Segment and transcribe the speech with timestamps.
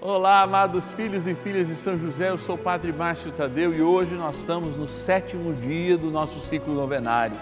[0.00, 3.82] Olá, amados filhos e filhas de São José, eu sou o Padre Márcio Tadeu e
[3.82, 7.36] hoje nós estamos no sétimo dia do nosso ciclo novenário.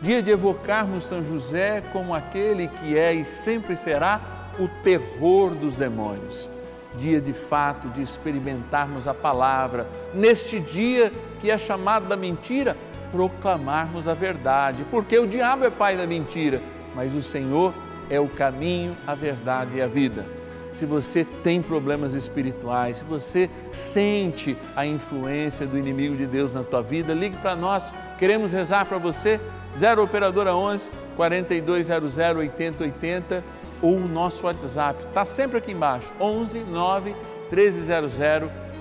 [0.00, 4.22] Dia de evocarmos São José como aquele que é e sempre será
[4.58, 6.48] o terror dos demônios.
[6.96, 11.12] Dia de fato de experimentarmos a palavra, neste dia
[11.42, 12.74] que é chamado da mentira,
[13.12, 16.62] proclamarmos a verdade, porque o diabo é pai da mentira,
[16.94, 17.74] mas o Senhor
[18.08, 20.37] é o caminho, a verdade e a vida
[20.78, 26.62] se você tem problemas espirituais, se você sente a influência do inimigo de Deus na
[26.62, 27.92] tua vida, ligue para nós.
[28.16, 29.40] Queremos rezar para você.
[29.76, 33.42] 0 operadora 11 4200 8080
[33.82, 35.02] ou o nosso WhatsApp.
[35.08, 36.12] Está sempre aqui embaixo.
[36.20, 37.16] 11 9
[37.50, 38.14] 1300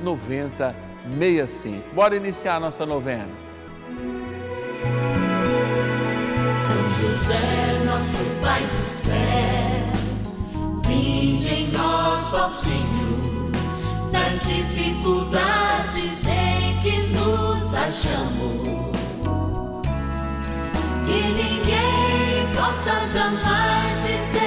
[0.04, 1.96] 9065.
[1.96, 3.28] Bora iniciar a nossa novena.
[6.60, 9.67] São José, nosso Pai do céu
[11.00, 13.52] Vinde em nós, ó Senhor,
[14.12, 18.98] nas dificuldades em que nos achamos.
[21.06, 24.47] Que ninguém possa jamais dizer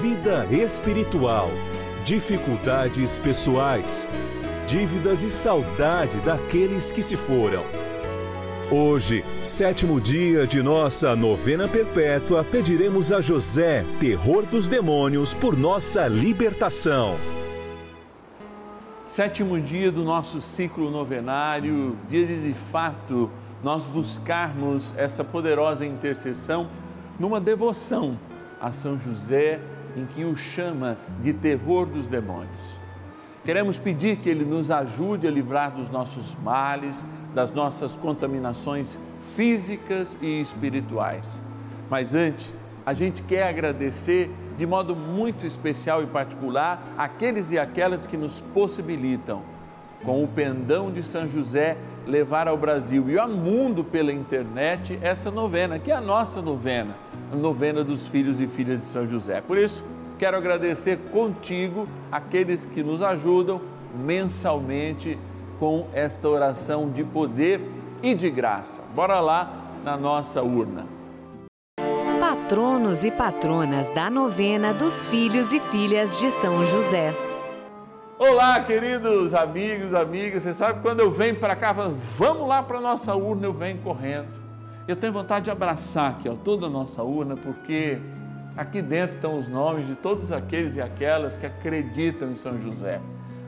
[0.00, 1.50] vida espiritual,
[2.04, 4.08] dificuldades pessoais,
[4.66, 7.62] dívidas e saudade daqueles que se foram.
[8.70, 16.08] Hoje, sétimo dia de nossa novena perpétua, pediremos a José, terror dos demônios, por nossa
[16.08, 17.16] libertação.
[19.04, 23.30] Sétimo dia do nosso ciclo novenário, dia de de fato
[23.62, 26.68] nós buscarmos essa poderosa intercessão
[27.20, 28.16] numa devoção
[28.62, 29.60] a São José
[29.96, 32.80] em que o chama de terror dos demônios.
[33.44, 37.04] Queremos pedir que Ele nos ajude a livrar dos nossos males,
[37.34, 38.98] das nossas contaminações
[39.34, 41.42] físicas e espirituais.
[41.90, 42.54] Mas antes,
[42.86, 48.40] a gente quer agradecer de modo muito especial e particular aqueles e aquelas que nos
[48.40, 49.42] possibilitam,
[50.04, 51.76] com o pendão de São José,
[52.06, 56.96] levar ao Brasil e ao mundo pela internet essa novena, que é a nossa novena
[57.36, 59.40] novena dos filhos e filhas de São José.
[59.40, 59.84] Por isso,
[60.18, 63.60] quero agradecer contigo aqueles que nos ajudam
[63.94, 65.18] mensalmente
[65.58, 67.60] com esta oração de poder
[68.02, 68.82] e de graça.
[68.94, 69.50] Bora lá
[69.84, 70.86] na nossa urna.
[72.20, 77.12] Patronos e patronas da novena dos filhos e filhas de São José.
[78.18, 80.44] Olá, queridos amigos, amigas.
[80.44, 84.42] Você sabe quando eu venho para cá, vamos lá para nossa urna, eu venho correndo
[84.88, 87.98] eu tenho vontade de abraçar aqui ó, toda a nossa urna, porque
[88.56, 93.00] aqui dentro estão os nomes de todos aqueles e aquelas que acreditam em São José,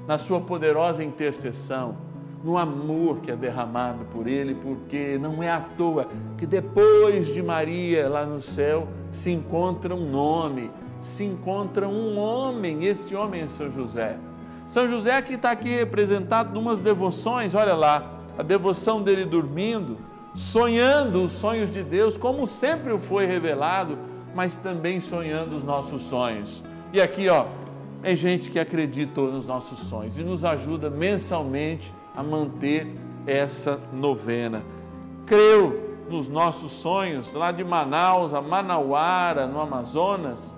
[0.06, 1.97] na sua poderosa intercessão,
[2.43, 7.43] no amor que é derramado por ele, porque não é à toa que depois de
[7.43, 13.49] Maria lá no céu se encontra um nome, se encontra um homem, esse homem é
[13.49, 14.19] São José.
[14.67, 19.99] São José que está aqui representado em umas devoções, olha lá, a devoção dele dormindo,
[20.34, 23.97] sonhando os sonhos de Deus, como sempre o foi revelado,
[24.34, 26.65] mas também sonhando os nossos sonhos.
[26.93, 27.47] E aqui, ó,
[28.03, 32.87] é gente que acredita nos nossos sonhos e nos ajuda mensalmente a manter
[33.26, 34.62] essa novena.
[35.25, 40.55] Creu nos nossos sonhos, lá de Manaus a Manauara, no Amazonas,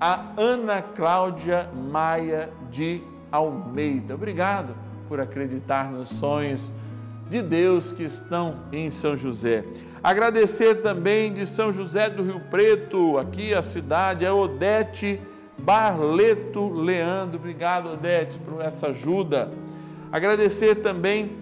[0.00, 3.02] a Ana Cláudia Maia de
[3.32, 4.14] Almeida.
[4.14, 4.76] Obrigado
[5.08, 6.70] por acreditar nos sonhos
[7.28, 9.62] de Deus que estão em São José.
[10.02, 15.20] Agradecer também de São José do Rio Preto, aqui a cidade, a Odete
[15.56, 17.38] Barleto Leandro.
[17.38, 19.50] Obrigado, Odete, por essa ajuda.
[20.12, 21.32] Agradecer também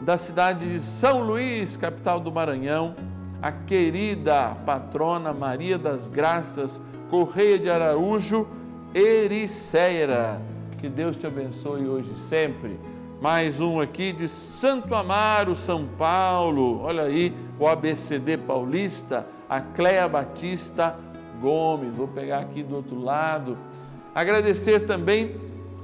[0.00, 2.94] da cidade de São Luís, capital do Maranhão,
[3.42, 6.80] a querida patrona Maria das Graças
[7.10, 8.46] Correia de Araújo
[8.94, 10.40] Ericeira.
[10.78, 12.78] Que Deus te abençoe hoje e sempre
[13.20, 16.82] Mais um aqui de Santo Amaro, São Paulo.
[16.82, 20.94] Olha aí, o ABCD paulista, a Cléa Batista
[21.40, 21.96] Gomes.
[21.96, 23.58] Vou pegar aqui do outro lado.
[24.14, 25.34] Agradecer também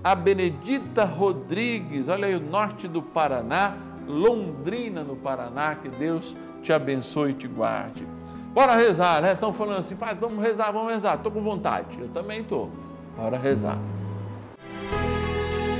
[0.02, 3.74] a Benedita Rodrigues, olha aí, o norte do Paraná,
[4.06, 5.74] Londrina, no Paraná.
[5.74, 8.06] Que Deus te abençoe e te guarde.
[8.52, 9.32] Bora rezar, né?
[9.32, 11.16] Estão falando assim, pai, vamos rezar, vamos rezar.
[11.16, 12.00] Estou com vontade.
[12.00, 12.70] Eu também estou.
[13.16, 13.76] Bora rezar.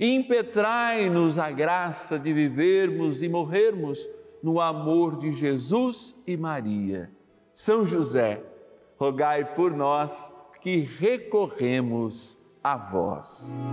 [0.00, 4.08] impetrai-nos a graça de vivermos e morrermos
[4.42, 7.10] no amor de Jesus e Maria.
[7.54, 8.42] São José,
[8.98, 13.64] rogai por nós que recorremos a vós.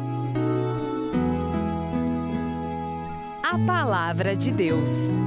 [3.43, 5.17] A Palavra de Deus.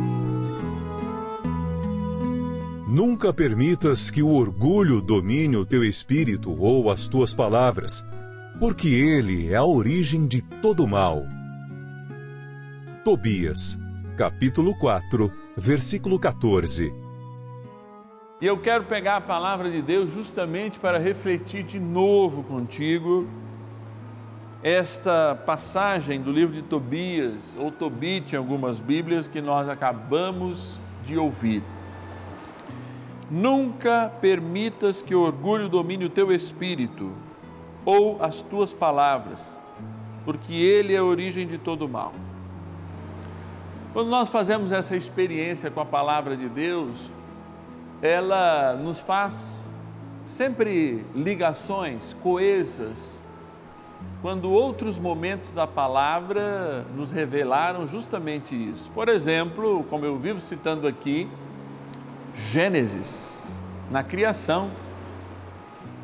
[2.89, 8.05] Nunca permitas que o orgulho domine o teu espírito ou as tuas palavras
[8.59, 11.25] porque ele é a origem de todo mal.
[13.05, 13.79] Tobias,
[14.17, 16.93] capítulo 4, versículo 14.
[18.41, 23.29] E eu quero pegar a palavra de Deus justamente para refletir de novo contigo
[24.63, 31.17] esta passagem do livro de Tobias, ou Tobit em algumas Bíblias, que nós acabamos de
[31.17, 31.63] ouvir.
[33.31, 37.13] Nunca permitas que o orgulho domine o teu espírito
[37.87, 39.59] ou as tuas palavras,
[40.25, 42.13] porque Ele é a origem de todo mal.
[43.93, 47.11] Quando nós fazemos essa experiência com a palavra de Deus,
[48.03, 49.71] ela nos faz
[50.25, 53.23] sempre ligações coesas,
[54.21, 58.91] quando outros momentos da palavra nos revelaram justamente isso.
[58.91, 61.29] Por exemplo, como eu vivo citando aqui,
[62.35, 63.49] Gênesis,
[63.91, 64.71] na criação,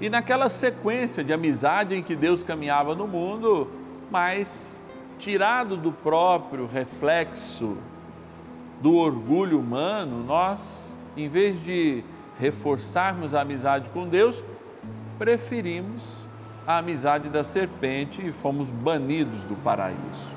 [0.02, 3.70] e naquela sequência de amizade em que Deus caminhava no mundo,
[4.10, 4.82] mas
[5.16, 7.76] tirado do próprio reflexo
[8.80, 12.02] do orgulho humano, nós, em vez de
[12.36, 14.44] reforçarmos a amizade com Deus,
[15.20, 16.26] preferimos
[16.66, 20.34] a amizade da serpente e fomos banidos do paraíso.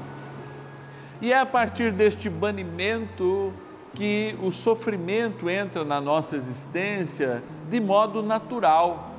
[1.19, 3.51] E é a partir deste banimento
[3.95, 9.14] que o sofrimento entra na nossa existência de modo natural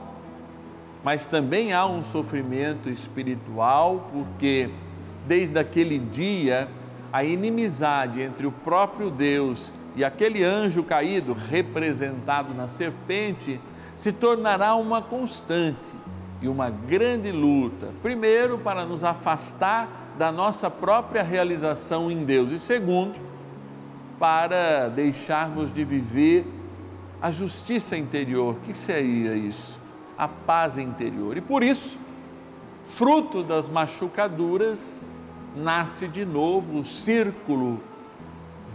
[1.03, 4.71] mas também há um sofrimento espiritual, porque
[5.27, 6.69] desde aquele dia
[7.13, 13.61] a inimizade entre o próprio Deus e aquele anjo caído, representado na serpente,
[13.97, 15.89] se tornará uma constante
[16.43, 17.89] e uma grande luta.
[18.03, 23.15] Primeiro, para nos afastar da nossa própria realização em Deus, e segundo,
[24.19, 26.47] para deixarmos de viver
[27.21, 28.55] a justiça interior.
[28.55, 29.86] O que seria isso?
[30.17, 31.37] A paz interior.
[31.37, 32.01] E por isso,
[32.85, 35.05] fruto das machucaduras,
[35.55, 37.81] nasce de novo o círculo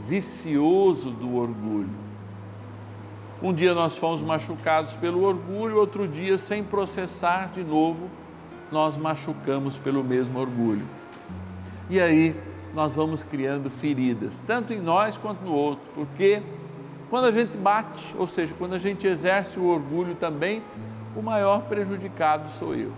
[0.07, 1.89] vicioso do orgulho.
[3.41, 8.09] Um dia nós fomos machucados pelo orgulho, outro dia, sem processar de novo,
[8.71, 10.87] nós machucamos pelo mesmo orgulho.
[11.89, 12.35] E aí
[12.73, 16.41] nós vamos criando feridas, tanto em nós quanto no outro, porque
[17.09, 20.61] quando a gente bate, ou seja, quando a gente exerce o orgulho também,
[21.15, 22.91] o maior prejudicado sou eu.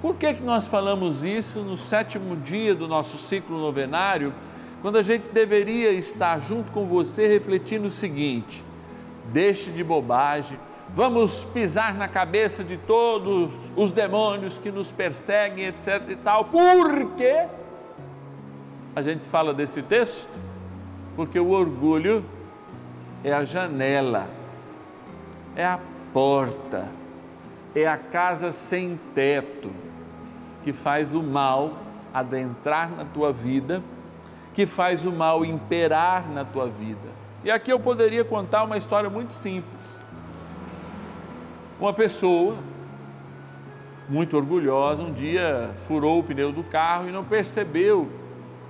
[0.00, 4.34] Por que, que nós falamos isso no sétimo dia do nosso ciclo novenário,
[4.80, 8.64] quando a gente deveria estar junto com você refletindo o seguinte:
[9.32, 10.58] deixe de bobagem,
[10.92, 16.46] vamos pisar na cabeça de todos os demônios que nos perseguem, etc e tal.
[16.46, 17.46] Por quê?
[18.94, 20.28] A gente fala desse texto
[21.14, 22.24] porque o orgulho
[23.22, 24.28] é a janela,
[25.54, 25.78] é a
[26.12, 26.90] porta,
[27.74, 29.70] é a casa sem teto
[30.62, 31.78] que faz o mal
[32.12, 33.82] adentrar na tua vida,
[34.54, 37.08] que faz o mal imperar na tua vida.
[37.42, 40.00] E aqui eu poderia contar uma história muito simples.
[41.80, 42.56] Uma pessoa
[44.08, 48.08] muito orgulhosa um dia furou o pneu do carro e não percebeu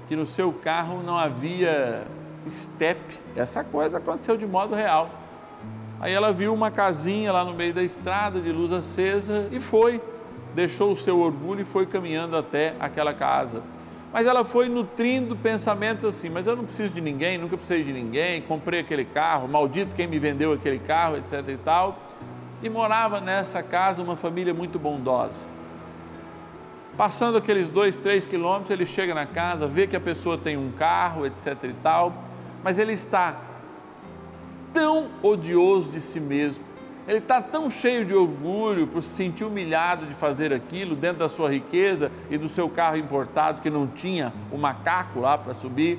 [0.07, 2.07] que no seu carro não havia
[2.49, 3.01] step.
[3.35, 5.11] Essa coisa aconteceu de modo real.
[6.03, 10.03] Aí ela viu uma casinha lá no meio da estrada de luz acesa e foi,
[10.53, 13.63] deixou o seu orgulho e foi caminhando até aquela casa.
[14.13, 17.93] Mas ela foi nutrindo pensamentos assim: mas eu não preciso de ninguém, nunca precisei de
[17.93, 21.97] ninguém, comprei aquele carro, maldito quem me vendeu aquele carro, etc e tal.
[22.61, 25.47] E morava nessa casa uma família muito bondosa.
[26.97, 30.73] Passando aqueles dois, três quilômetros, ele chega na casa, vê que a pessoa tem um
[30.73, 32.13] carro, etc e tal
[32.63, 33.37] mas ele está
[34.73, 36.65] tão odioso de si mesmo,
[37.07, 41.29] ele está tão cheio de orgulho por se sentir humilhado de fazer aquilo dentro da
[41.29, 45.99] sua riqueza e do seu carro importado que não tinha o macaco lá para subir,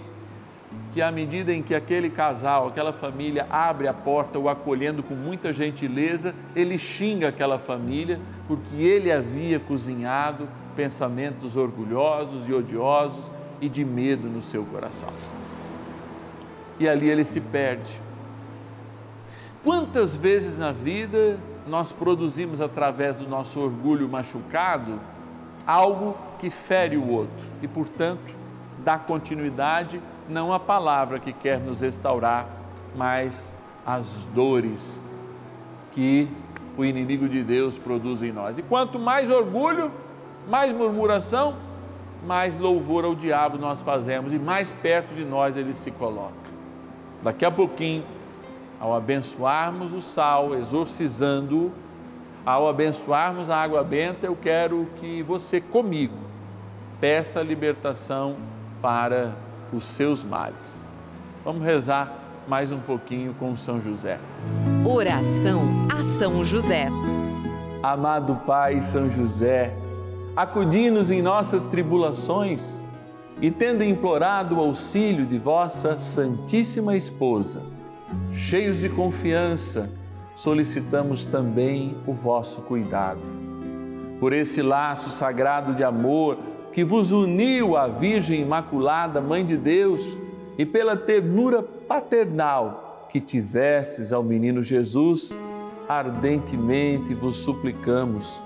[0.94, 5.14] que à medida em que aquele casal, aquela família abre a porta o acolhendo com
[5.14, 13.68] muita gentileza, ele xinga aquela família porque ele havia cozinhado pensamentos orgulhosos e odiosos e
[13.68, 15.12] de medo no seu coração
[16.80, 18.00] e ali ele se perde.
[19.64, 25.00] Quantas vezes na vida nós produzimos através do nosso orgulho machucado
[25.66, 28.36] algo que fere o outro e, portanto,
[28.80, 32.46] dá continuidade não à palavra que quer nos restaurar,
[32.96, 33.56] mas
[33.86, 35.02] às dores
[35.94, 36.28] que
[36.78, 38.58] o inimigo de Deus produz em nós.
[38.58, 39.92] E quanto mais orgulho,
[40.50, 41.56] mais murmuração,
[42.26, 46.34] mais louvor ao diabo nós fazemos e mais perto de nós ele se coloca.
[47.22, 48.04] Daqui a pouquinho,
[48.84, 51.72] ao abençoarmos o sal, exorcizando,
[52.46, 56.18] ao abençoarmos a água benta, eu quero que você comigo
[57.00, 58.36] peça a libertação
[58.82, 59.36] para
[59.72, 60.86] os seus males.
[61.46, 62.14] Vamos rezar
[62.46, 64.20] mais um pouquinho com São José.
[64.86, 66.90] Oração a São José.
[67.82, 69.74] Amado Pai São José,
[70.36, 72.86] acudi-nos em nossas tribulações
[73.42, 77.62] e tendo implorado o auxílio de vossa Santíssima Esposa,
[78.32, 79.90] cheios de confiança,
[80.36, 83.22] solicitamos também o vosso cuidado.
[84.20, 86.38] Por esse laço sagrado de amor
[86.72, 90.18] que vos uniu à Virgem Imaculada, Mãe de Deus,
[90.58, 95.38] e pela ternura paternal que tivesses ao menino Jesus,
[95.88, 98.42] ardentemente vos suplicamos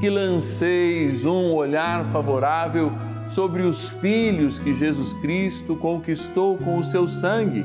[0.00, 2.90] que lanceis um olhar favorável
[3.28, 7.64] sobre os filhos que Jesus Cristo conquistou com o seu sangue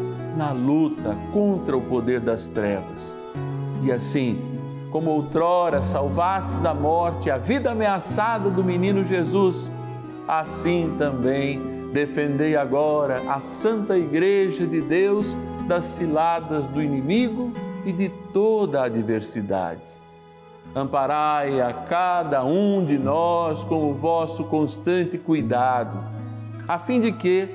[0.35, 3.19] na luta contra o poder das trevas.
[3.83, 4.41] E assim,
[4.91, 9.71] como outrora salvaste da morte a vida ameaçada do menino Jesus,
[10.27, 15.35] assim também defendei agora a Santa Igreja de Deus
[15.67, 17.51] das ciladas do inimigo
[17.85, 19.99] e de toda a adversidade.
[20.73, 26.21] Amparai a cada um de nós com o vosso constante cuidado
[26.67, 27.49] a fim de que,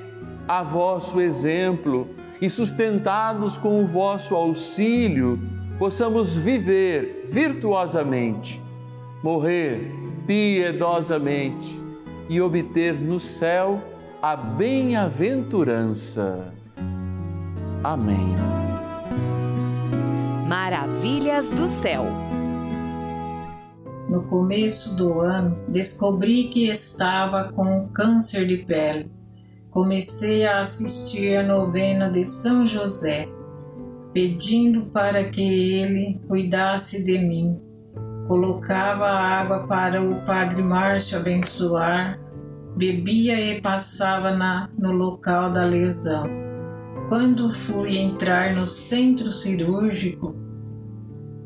[0.47, 2.07] a vosso exemplo
[2.41, 5.39] e sustentados com o vosso auxílio,
[5.77, 8.59] possamos viver virtuosamente,
[9.23, 9.91] morrer
[10.25, 11.79] piedosamente
[12.29, 13.81] e obter no céu
[14.21, 16.53] a bem-aventurança.
[17.83, 18.35] Amém.
[20.47, 22.05] Maravilhas do céu.
[24.09, 29.16] No começo do ano, descobri que estava com câncer de pele.
[29.77, 33.27] Comecei a assistir a novena de São José,
[34.11, 37.61] pedindo para que ele cuidasse de mim.
[38.27, 42.19] Colocava água para o Padre Márcio abençoar,
[42.75, 46.27] bebia e passava na, no local da lesão.
[47.07, 50.35] Quando fui entrar no centro cirúrgico,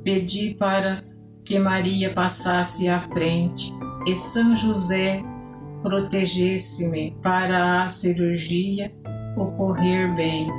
[0.06, 0.98] pedi para
[1.44, 3.74] que Maria passasse à frente
[4.08, 5.22] e São José
[5.82, 8.92] protegesse-me para a cirurgia
[9.36, 10.50] ocorrer bem.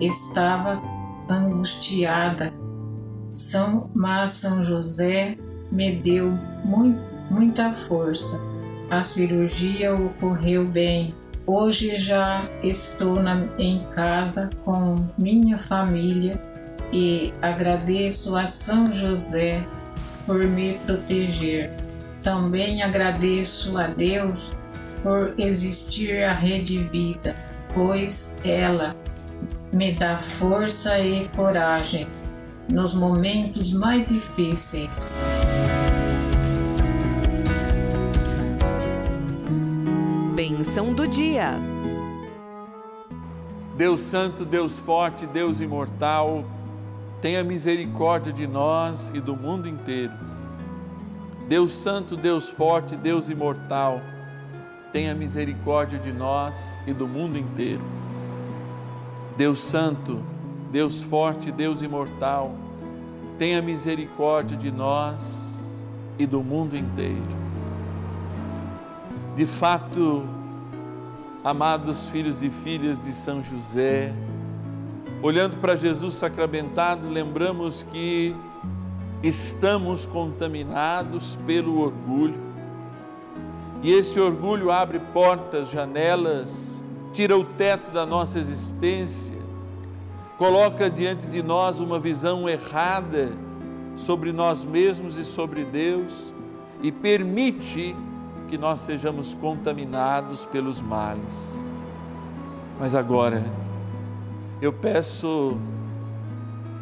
[0.00, 0.82] Estava
[1.28, 2.52] angustiada,
[3.28, 5.36] São, mas São José
[5.70, 6.32] me deu
[6.64, 7.00] muito,
[7.30, 8.40] muita força.
[8.90, 11.14] A cirurgia ocorreu bem.
[11.46, 16.40] Hoje já estou na, em casa com minha família
[16.92, 19.66] e agradeço a São José
[20.26, 21.74] por me proteger.
[22.22, 24.54] Também agradeço a Deus
[25.02, 27.34] por existir a Rede Vida,
[27.74, 28.96] pois ela
[29.72, 32.06] me dá força e coragem
[32.68, 35.14] nos momentos mais difíceis.
[40.34, 41.58] Bênção do dia.
[43.76, 46.44] Deus Santo, Deus Forte, Deus Imortal,
[47.20, 50.12] tenha misericórdia de nós e do mundo inteiro.
[51.48, 54.00] Deus Santo, Deus Forte, Deus Imortal,
[54.92, 57.82] tenha misericórdia de nós e do mundo inteiro.
[59.36, 60.22] Deus Santo,
[60.70, 62.54] Deus Forte, Deus Imortal,
[63.38, 65.74] tenha misericórdia de nós
[66.18, 67.42] e do mundo inteiro.
[69.34, 70.24] De fato,
[71.42, 74.12] amados filhos e filhas de São José,
[75.22, 78.36] olhando para Jesus sacramentado, lembramos que
[79.22, 82.51] estamos contaminados pelo orgulho.
[83.82, 89.38] E esse orgulho abre portas, janelas, tira o teto da nossa existência,
[90.38, 93.32] coloca diante de nós uma visão errada
[93.96, 96.32] sobre nós mesmos e sobre Deus
[96.80, 97.94] e permite
[98.48, 101.58] que nós sejamos contaminados pelos males.
[102.78, 103.44] Mas agora,
[104.60, 105.56] eu peço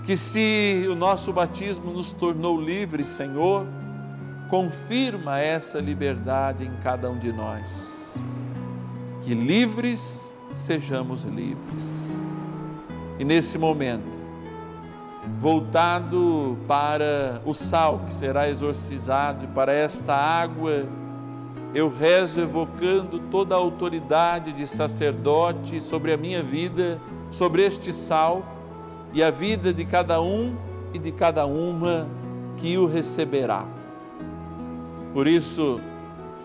[0.05, 3.67] que, se o nosso batismo nos tornou livres, Senhor,
[4.51, 8.19] confirma essa liberdade em cada um de nós.
[9.23, 12.21] Que livres sejamos livres.
[13.19, 14.23] E nesse momento,
[15.39, 20.85] voltado para o sal que será exorcizado e para esta água
[21.73, 28.43] eu rezo evocando toda a autoridade de sacerdote sobre a minha vida, sobre este sal
[29.13, 30.57] e a vida de cada um
[30.93, 32.09] e de cada uma
[32.57, 33.80] que o receberá.
[35.13, 35.81] Por isso,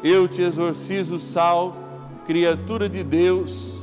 [0.04, 1.76] eu te exorcizo, sal,
[2.26, 3.82] criatura de Deus,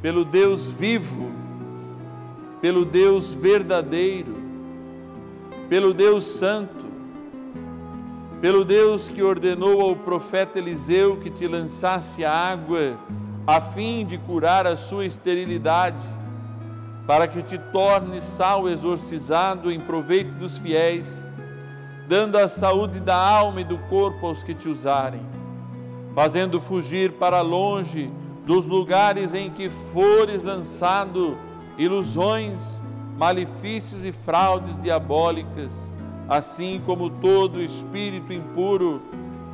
[0.00, 1.30] pelo Deus vivo,
[2.60, 4.34] pelo Deus verdadeiro,
[5.68, 6.82] pelo Deus santo
[8.42, 12.98] pelo Deus que ordenou ao profeta Eliseu que te lançasse a água,
[13.46, 16.04] a fim de curar a sua esterilidade,
[17.06, 21.24] para que te torne sal exorcizado em proveito dos fiéis,
[22.12, 25.22] dando a saúde da alma e do corpo aos que te usarem,
[26.14, 28.12] fazendo fugir para longe
[28.44, 31.38] dos lugares em que fores lançado
[31.78, 32.82] ilusões,
[33.16, 35.90] malefícios e fraudes diabólicas
[36.28, 39.00] assim como todo espírito impuro,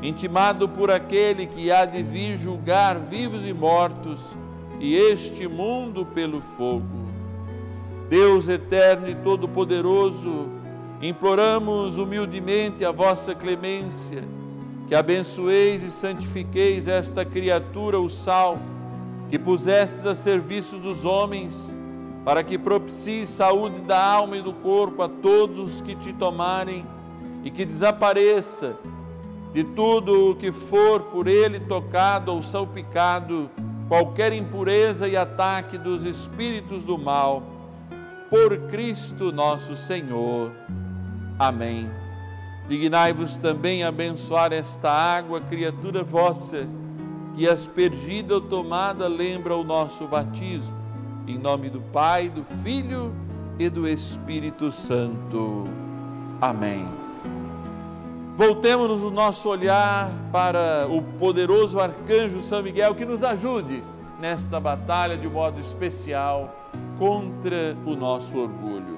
[0.02, 4.36] intimado por aquele que há de vir julgar vivos e mortos,
[4.80, 7.06] e este mundo pelo fogo.
[8.08, 10.57] Deus eterno e todo-poderoso,
[11.00, 14.24] imploramos humildemente a vossa clemência,
[14.86, 18.58] que abençoeis e santifiqueis esta criatura, o sal,
[19.30, 21.76] que pusestes a serviço dos homens
[22.24, 26.84] para que propicie saúde da alma e do corpo a todos os que te tomarem
[27.44, 28.76] e que desapareça
[29.52, 33.50] de tudo o que for por ele tocado ou salpicado
[33.88, 37.42] qualquer impureza e ataque dos espíritos do mal,
[38.28, 40.52] por Cristo nosso Senhor.
[41.38, 41.90] Amém.
[42.68, 46.66] Dignai-vos também abençoar esta água, criatura vossa,
[47.34, 50.88] que aspergida ou tomada lembra o nosso batismo
[51.28, 53.14] em nome do Pai, do Filho
[53.58, 55.68] e do Espírito Santo.
[56.40, 56.88] Amém.
[58.34, 63.84] Voltemos o nosso olhar para o poderoso arcanjo São Miguel que nos ajude
[64.18, 66.54] nesta batalha de modo especial
[66.98, 68.97] contra o nosso orgulho.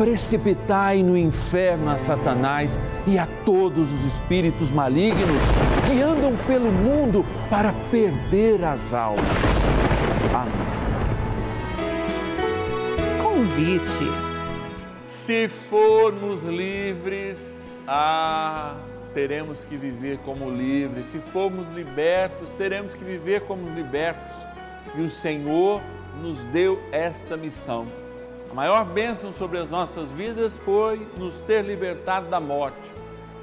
[0.00, 5.42] precipitai no inferno a Satanás e a todos os espíritos malignos
[5.86, 9.76] que andam pelo mundo para perder as almas.
[10.34, 10.54] Amém.
[13.22, 14.06] Convite.
[15.06, 18.76] Se formos livres, ah,
[19.12, 21.04] teremos que viver como livres.
[21.06, 24.46] Se formos libertos, teremos que viver como libertos.
[24.96, 25.82] E o Senhor
[26.22, 27.99] nos deu esta missão.
[28.50, 32.92] A maior bênção sobre as nossas vidas foi nos ter libertado da morte,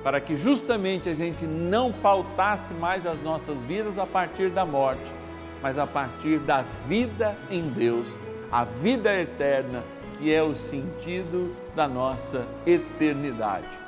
[0.03, 5.13] para que justamente a gente não pautasse mais as nossas vidas a partir da morte,
[5.61, 8.19] mas a partir da vida em Deus,
[8.51, 9.81] a vida eterna,
[10.17, 13.79] que é o sentido da nossa eternidade.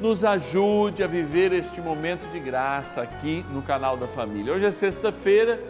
[0.00, 4.52] Nos ajude a viver este momento de graça aqui no canal da família.
[4.52, 5.60] Hoje é sexta-feira,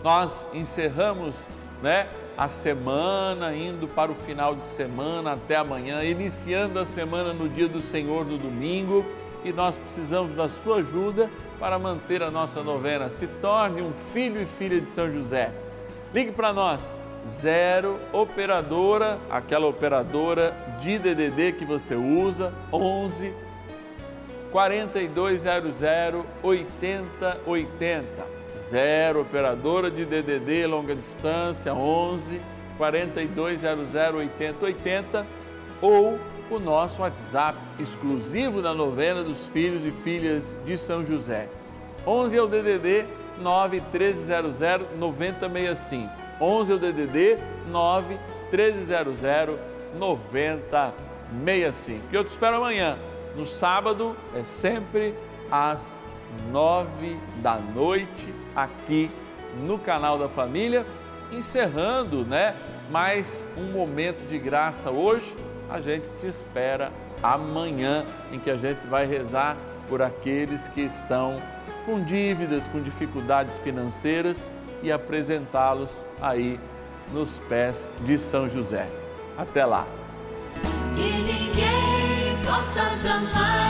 [0.00, 1.48] nós encerramos,
[1.82, 2.06] né?
[2.36, 7.68] A semana, indo para o final de semana até amanhã, iniciando a semana no dia
[7.68, 9.04] do Senhor no domingo,
[9.44, 13.10] e nós precisamos da sua ajuda para manter a nossa novena.
[13.10, 15.52] Se torne um filho e filha de São José.
[16.12, 16.94] Ligue para nós,
[17.26, 23.34] zero operadora, aquela operadora de DDD que você usa, 11
[24.50, 25.82] 4200
[26.42, 32.40] 8080 0 operadora de DDD longa distância 11
[32.76, 35.26] 4200 8080
[35.80, 36.18] ou
[36.50, 41.48] o nosso WhatsApp exclusivo da novena dos filhos e filhas de São José.
[42.06, 43.06] 11 é o DDD
[43.40, 44.58] 9 1300
[44.98, 46.10] 9065.
[46.40, 47.38] 11 é o DDD
[47.70, 48.18] 9
[48.52, 49.22] 1300
[49.98, 52.08] 9065.
[52.08, 52.98] Que eu te espero amanhã.
[53.36, 55.14] No sábado é sempre
[55.50, 56.02] às
[56.50, 59.10] nove da noite aqui
[59.66, 60.86] no canal da família,
[61.32, 62.56] encerrando, né,
[62.90, 65.36] mais um momento de graça hoje.
[65.70, 69.56] A gente te espera amanhã, em que a gente vai rezar
[69.88, 71.40] por aqueles que estão
[71.86, 74.50] com dívidas, com dificuldades financeiras
[74.82, 76.58] e apresentá-los aí
[77.12, 78.88] nos pés de São José.
[79.36, 79.86] Até lá.
[80.94, 83.63] Que ninguém possa jamais